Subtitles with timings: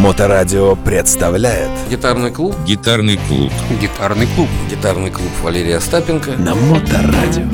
[0.00, 3.52] Моторадио представляет Гитарный клуб Гитарный клуб.
[3.82, 4.48] Гитарный клуб.
[4.70, 7.44] Гитарный клуб Валерия Остапенко на Моторадио.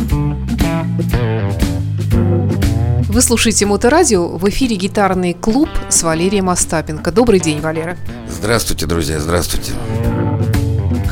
[3.08, 7.10] Вы слушаете Моторадио, в эфире гитарный клуб с Валерием Остапенко.
[7.10, 7.96] Добрый день, Валера.
[8.28, 9.72] Здравствуйте, друзья, здравствуйте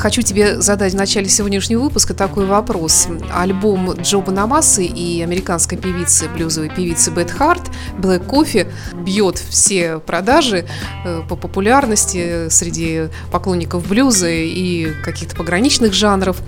[0.05, 3.09] Хочу тебе задать в начале сегодняшнего выпуска такой вопрос.
[3.33, 10.67] Альбом Джо Банамасы и американской певицы, блюзовой певицы Бет Харт «Black Coffee» бьет все продажи
[11.05, 16.39] э, по популярности среди поклонников блюза и каких-то пограничных жанров.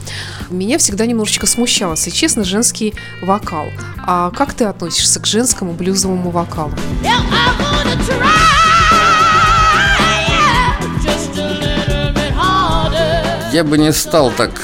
[0.51, 3.67] Меня всегда немножечко смущало, если честно, женский вокал.
[4.07, 6.73] А как ты относишься к женскому блюзовому вокалу?
[13.53, 14.61] Я бы не стал так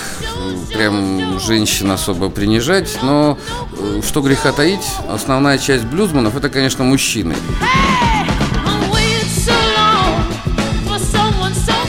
[0.74, 3.38] прям женщин особо принижать, но
[3.78, 7.34] э, что греха таить, основная часть блюзманов это, конечно, мужчины.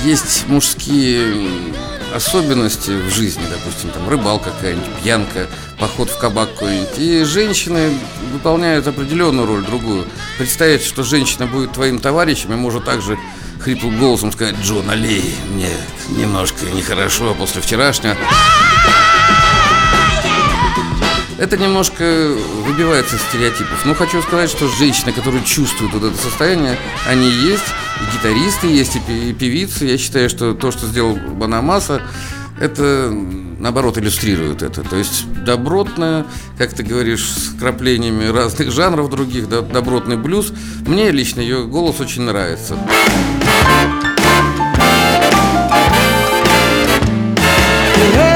[0.04, 1.48] Есть мужские
[2.14, 5.48] особенности в жизни, допустим, там рыбалка какая-нибудь, пьянка,
[5.80, 6.98] поход в кабак какой-нибудь.
[6.98, 7.92] И женщины
[8.32, 10.06] выполняют определенную роль, другую.
[10.38, 13.18] Представить, что женщина будет твоим товарищем и может также
[13.60, 15.70] хриплым голосом сказать, Джо, налей мне
[16.10, 18.18] немножко нехорошо после вчерашнего.
[21.38, 22.04] Это немножко
[22.66, 23.86] выбивается из стереотипов.
[23.86, 27.64] Но хочу сказать, что женщины, которые чувствуют вот это состояние, они есть,
[28.02, 29.86] и гитаристы есть, и певицы.
[29.86, 32.02] Я считаю, что то, что сделал Банамаса,
[32.60, 33.12] это
[33.60, 34.84] наоборот иллюстрирует это.
[34.84, 36.26] То есть добротное,
[36.58, 40.54] как ты говоришь, с краплениями разных жанров других, да, добротный блюз.
[40.86, 42.78] Мне лично ее голос очень нравится.
[48.04, 48.33] Airplane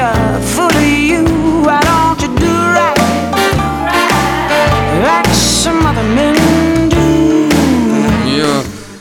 [0.00, 1.24] women make a fool of you.
[1.64, 2.96] Why don't you do right
[5.02, 7.50] like some other men do?
[8.22, 8.46] У нее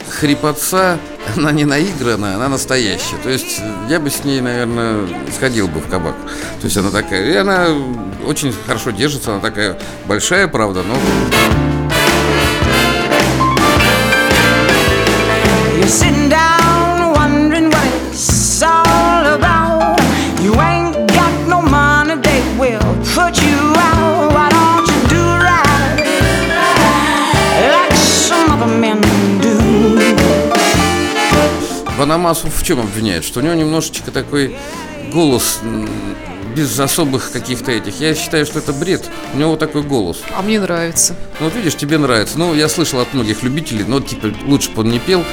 [0.09, 0.97] хрипотца,
[1.37, 3.17] она не наигранная, она настоящая.
[3.23, 6.15] То есть я бы с ней, наверное, сходил бы в кабак.
[6.59, 7.67] То есть она такая, и она
[8.25, 9.77] очень хорошо держится, она такая
[10.07, 10.95] большая, правда, но
[15.79, 16.48] You're sitting down
[31.99, 33.25] Банамасу в чем обвиняют?
[33.25, 34.55] Что у него немножечко такой
[35.11, 35.59] голос
[36.55, 37.99] без особых каких-то этих.
[37.99, 39.09] Я считаю, что это бред.
[39.33, 40.21] У него вот такой голос.
[40.33, 41.13] А мне нравится.
[41.41, 42.39] Ну вот видишь, тебе нравится.
[42.39, 45.25] Ну, я слышал от многих любителей, но типа лучше бы он не пел.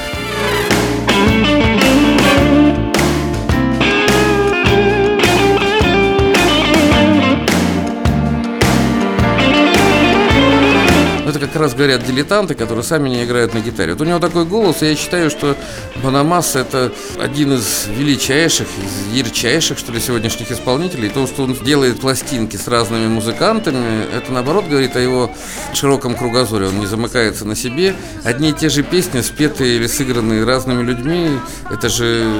[11.57, 13.95] Как раз говорят дилетанты, которые сами не играют на гитаре.
[13.95, 15.57] Вот у него такой голос, и я считаю, что
[16.03, 21.09] Банамас это один из величайших, из ярчайших, что ли, сегодняшних исполнителей.
[21.09, 25.31] То, что он делает пластинки с разными музыкантами, это наоборот говорит о его
[25.73, 26.67] широком кругозоре.
[26.67, 27.97] Он не замыкается на себе.
[28.23, 31.31] Одни и те же песни, спетые или сыгранные разными людьми,
[31.71, 32.39] это же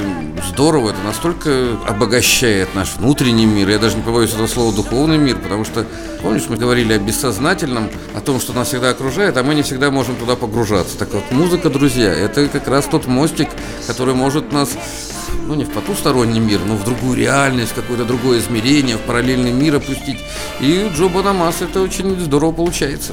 [0.51, 3.71] здорово, это настолько обогащает наш внутренний мир.
[3.71, 5.87] Я даже не побоюсь этого слова духовный мир, потому что,
[6.21, 9.06] помнишь, мы говорили о бессознательном, о том, что нас всегда окружает,
[9.37, 10.99] а мы не всегда можем туда погружаться.
[10.99, 13.49] Так вот, музыка, друзья, это как раз тот мостик,
[13.87, 14.77] который может нас
[15.47, 19.77] ну, не в потусторонний мир, но в другую реальность, какое-то другое измерение, в параллельный мир
[19.77, 20.19] опустить.
[20.61, 23.13] И Джо Банамаса это очень здорово получается.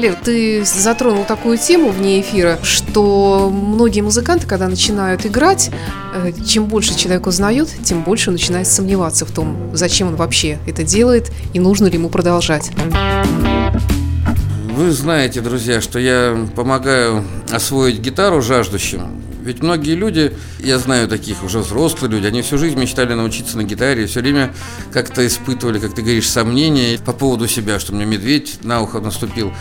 [0.00, 5.70] Валер, ты затронул такую тему вне эфира, что многие музыканты, когда начинают играть,
[6.14, 10.84] э, чем больше человек узнает, тем больше начинает сомневаться в том, зачем он вообще это
[10.84, 12.70] делает и нужно ли ему продолжать.
[14.74, 17.22] Вы знаете, друзья, что я помогаю
[17.52, 19.02] освоить гитару жаждущим.
[19.42, 23.64] Ведь многие люди, я знаю таких уже взрослые люди, они всю жизнь мечтали научиться на
[23.64, 24.54] гитаре, все время
[24.94, 29.52] как-то испытывали, как ты говоришь, сомнения по поводу себя, что мне медведь на ухо наступил.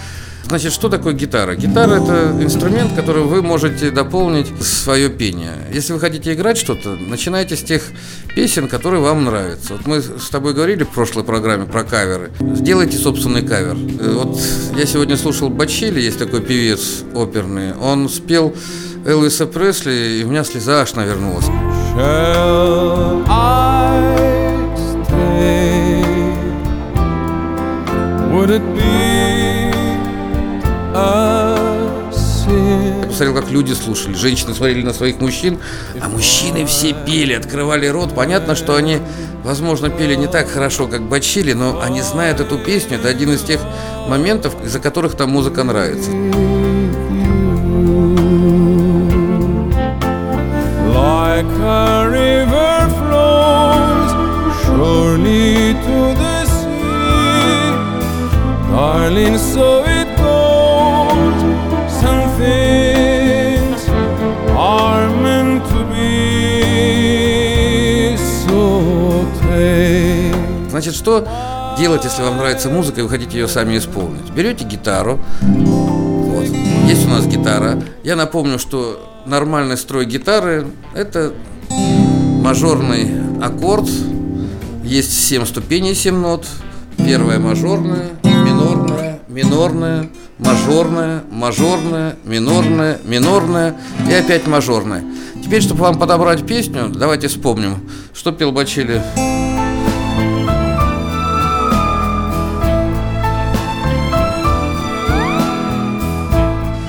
[0.47, 1.55] Значит, что такое гитара?
[1.55, 5.53] Гитара– это инструмент, которым вы можете дополнить свое пение.
[5.71, 7.83] Если вы хотите играть что-то, начинайте с тех
[8.35, 9.73] песен, которые вам нравятся.
[9.73, 12.31] Вот мы с тобой говорили в прошлой программе про каверы.
[12.55, 13.75] Сделайте собственный кавер.
[13.99, 14.39] Э, Вот
[14.75, 17.75] я сегодня слушал Бачели, есть такой певец оперный.
[17.75, 18.55] Он спел
[19.05, 21.45] Элвиса Пресли, и у меня слеза аж навернулась.
[21.95, 24.17] Shall I
[25.05, 26.03] stay?
[28.31, 29.38] Would it be
[30.99, 31.29] a
[33.19, 34.13] посмотрел, как люди слушали.
[34.13, 35.59] Женщины смотрели на своих мужчин,
[35.99, 38.15] а мужчины все пели, открывали рот.
[38.15, 38.99] Понятно, что они,
[39.43, 42.97] возможно, пели не так хорошо, как Бачили, но они знают эту песню.
[42.97, 43.59] Это один из тех
[44.07, 46.09] моментов, из-за которых там музыка нравится.
[70.69, 71.27] Значит, что
[71.77, 74.29] делать, если вам нравится музыка и вы хотите ее сами исполнить?
[74.31, 75.19] Берете гитару.
[75.41, 76.45] Вот.
[76.87, 77.81] Есть у нас гитара.
[78.03, 81.33] Я напомню, что нормальный строй гитары– это
[82.41, 83.11] мажорный
[83.41, 83.89] аккорд.
[84.83, 86.45] Есть 7 ступеней, 7 нот.
[86.97, 88.09] Первая мажорная,
[89.43, 93.75] минорная, мажорная, мажорная, минорная, минорная
[94.09, 95.03] и опять мажорная.
[95.43, 99.01] Теперь, чтобы вам подобрать песню, давайте вспомним, что пел Бачили.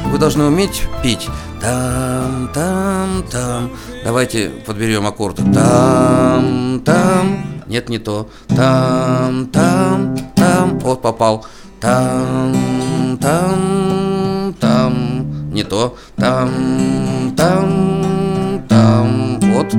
[0.07, 1.29] Вы должны уметь петь.
[1.61, 3.71] Там, там, там.
[4.03, 5.43] Давайте подберем аккорды.
[5.53, 7.63] Там, там.
[7.67, 8.29] Нет, не то.
[8.49, 10.79] Там, там, там.
[10.81, 11.47] Вот попал.
[11.81, 15.53] Там, там, там.
[15.53, 15.97] Не то.
[16.17, 19.41] Там, там, там.
[19.41, 19.71] Вот.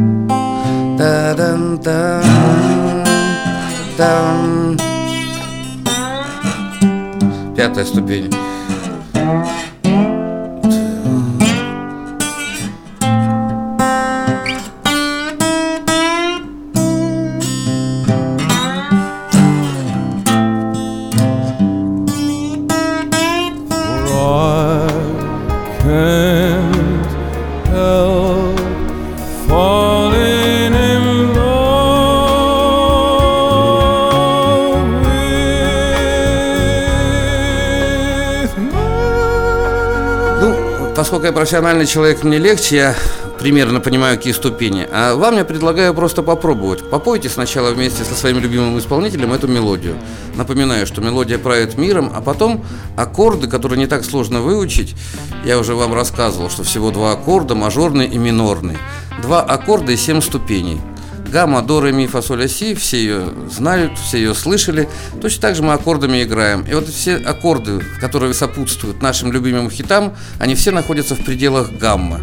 [0.97, 2.23] Та-дам, там,
[3.97, 4.77] там.
[7.55, 8.50] Пятая ступень.
[41.11, 42.95] Поскольку я профессиональный человек, мне легче, я
[43.37, 44.87] примерно понимаю, какие ступени.
[44.89, 46.89] А вам я предлагаю просто попробовать.
[46.89, 49.97] Попойте сначала вместе со своим любимым исполнителем эту мелодию.
[50.37, 52.63] Напоминаю, что мелодия правит миром, а потом
[52.95, 54.95] аккорды, которые не так сложно выучить.
[55.43, 58.77] Я уже вам рассказывал, что всего два аккорда, мажорный и минорный.
[59.21, 60.79] Два аккорда и семь ступеней.
[61.31, 64.89] Гамма, до, ре, ми, фа, си, все ее знают, все ее слышали.
[65.21, 66.65] Точно так же мы аккордами играем.
[66.69, 72.19] И вот все аккорды, которые сопутствуют нашим любимым хитам, они все находятся в пределах гамма.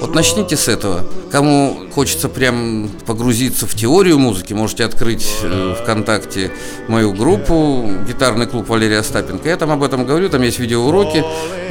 [0.00, 1.06] Вот начните с этого.
[1.32, 6.52] Кому хочется прям погрузиться в теорию музыки, можете открыть э, ВКонтакте
[6.88, 9.48] мою группу «Гитарный клуб Валерия Остапенко».
[9.48, 11.24] Я там об этом говорю, там есть видеоуроки.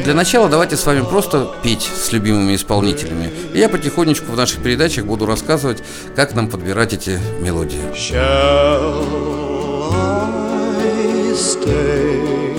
[0.04, 3.32] Для начала давайте с вами просто петь с любимыми исполнителями.
[3.54, 5.84] И я потихонечку в наших передачах буду рассказывать,
[6.16, 7.82] как нам подбирать эти мелодии.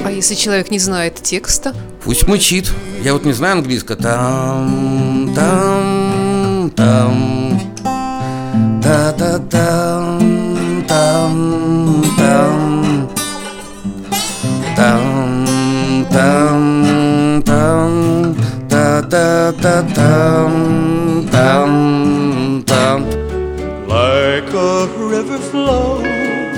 [0.05, 1.75] А если человек не знает текста?
[2.05, 2.71] Пусть мычит.
[3.03, 3.97] Я вот не знаю английского.
[3.97, 7.61] Там, там, там.
[8.83, 13.09] та та там, там, там.
[14.77, 15.47] Там,
[16.11, 18.37] там, там.
[18.69, 20.86] Та-та-та-там, там,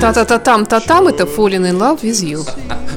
[0.09, 2.49] Та-та-та-там, та-там это Falling in Love with You.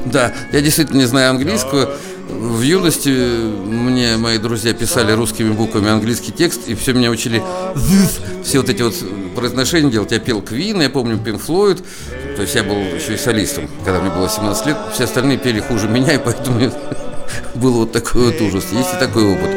[0.06, 1.90] Да, я действительно не знаю английского.
[2.30, 7.42] В юности мне мои друзья писали русскими буквами английский текст, и все меня учили
[7.74, 8.94] this, все вот эти вот
[9.36, 10.10] произношения делать.
[10.10, 11.84] Я пел Квин, я помню Pink Floyd,
[12.34, 14.76] то есть я был еще и солистом, когда мне было 17 лет.
[14.94, 16.72] Все остальные пели хуже меня, и поэтому
[17.56, 18.64] был вот такой вот ужас.
[18.72, 19.50] Есть и такой опыт.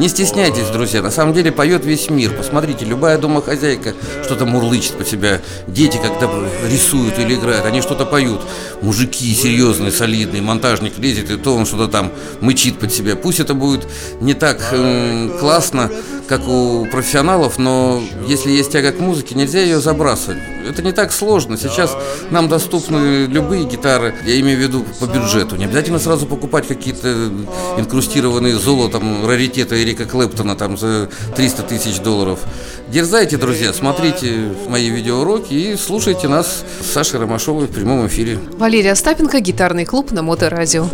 [0.00, 2.34] Не стесняйтесь, друзья, на самом деле поет весь мир.
[2.34, 3.92] Посмотрите, любая домохозяйка
[4.24, 5.42] что-то мурлычет по себя.
[5.66, 6.26] Дети, когда
[6.66, 8.40] рисуют или играют, они что-то поют.
[8.80, 13.14] Мужики серьезные, солидные, монтажник лезет, и то он что-то там мычит под себя.
[13.14, 13.86] Пусть это будет
[14.22, 15.90] не так эм, классно,
[16.26, 20.38] как у профессионалов, но если есть тяга к музыке, нельзя ее забрасывать.
[20.68, 21.56] Это не так сложно.
[21.56, 21.96] Сейчас
[22.30, 25.56] нам доступны любые гитары, я имею в виду по бюджету.
[25.56, 27.30] Не обязательно сразу покупать какие-то
[27.78, 32.40] инкрустированные золотом раритеты Эрика Клэптона там за 300 тысяч долларов.
[32.88, 38.38] Дерзайте, друзья, смотрите мои видеоуроки и слушайте нас с Сашей Ромашовой в прямом эфире.
[38.58, 40.86] Валерия Остапенко, гитарный клуб на Моторадио.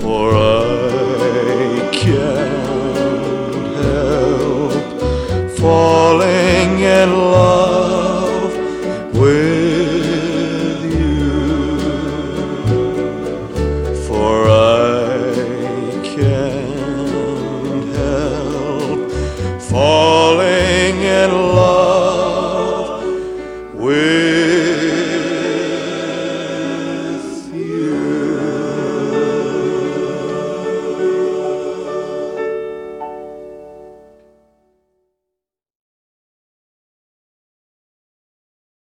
[5.58, 7.65] Falling in love
[19.78, 20.15] Oh.